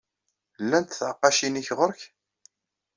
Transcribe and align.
Llant 0.63 0.91
tɛeqqacin-nnek 0.99 1.69
ɣer-k? 1.77 2.01